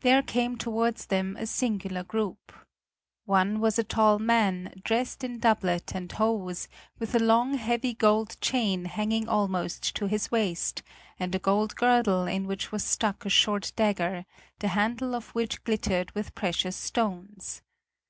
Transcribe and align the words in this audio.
There 0.00 0.20
came 0.22 0.58
towards 0.58 1.06
them 1.06 1.34
a 1.38 1.46
singular 1.46 2.04
group. 2.04 2.52
One 3.24 3.60
was 3.60 3.78
a 3.78 3.82
tall 3.82 4.18
man, 4.18 4.74
dressed 4.84 5.24
in 5.24 5.38
doublet 5.38 5.92
and 5.94 6.12
hose, 6.12 6.68
with 6.98 7.14
a 7.14 7.18
long 7.18 7.54
heavy 7.54 7.94
gold 7.94 8.36
chain 8.42 8.84
hanging 8.84 9.26
almost 9.26 9.96
to 9.96 10.04
his 10.06 10.30
waist, 10.30 10.82
and 11.18 11.34
a 11.34 11.38
gold 11.38 11.76
girdle 11.76 12.26
in 12.26 12.46
which 12.46 12.70
was 12.72 12.84
stuck 12.84 13.24
a 13.24 13.30
short 13.30 13.72
dagger, 13.74 14.26
the 14.58 14.68
handle 14.68 15.14
of 15.14 15.30
which 15.30 15.64
glittered 15.64 16.10
with 16.10 16.34
precious 16.34 16.76
stones. 16.76 17.62